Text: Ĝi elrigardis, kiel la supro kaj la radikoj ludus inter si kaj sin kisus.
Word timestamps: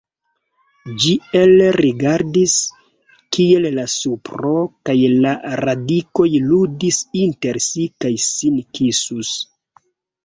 Ĝi 1.01 1.11
elrigardis, 1.39 2.55
kiel 3.37 3.67
la 3.79 3.85
supro 3.97 4.55
kaj 4.89 4.97
la 5.27 5.35
radikoj 5.63 6.29
ludus 6.49 7.03
inter 7.25 7.61
si 7.71 7.87
kaj 8.07 8.15
sin 8.33 8.61
kisus. 8.81 9.37